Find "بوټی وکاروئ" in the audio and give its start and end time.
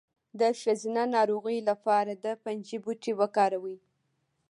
2.83-3.77